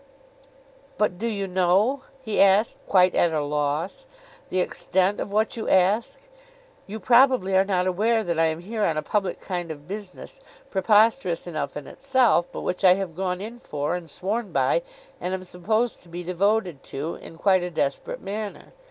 [0.97, 4.07] 'But do you know,' he asked, quite at a loss,
[4.49, 6.21] 'the extent of what you ask?
[6.87, 10.41] You probably are not aware that I am here on a public kind of business,
[10.71, 14.81] preposterous enough in itself, but which I have gone in for, and sworn by,
[15.19, 18.73] and am supposed to be devoted to in quite a desperate manner?